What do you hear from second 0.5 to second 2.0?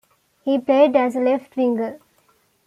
played as a left winger.